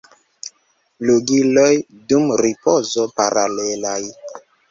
Flugiloj 1.01 1.67
dum 2.13 2.25
ripozo 2.43 3.07
paralelaj. 3.21 4.01